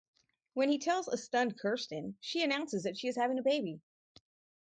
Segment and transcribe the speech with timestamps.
[0.55, 3.81] When he tells a stunned Kirsten, she announces that she is having a baby.